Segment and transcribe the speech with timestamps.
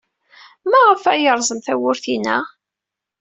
[0.69, 2.37] Maɣef ay yerẓem tawwurt-inna?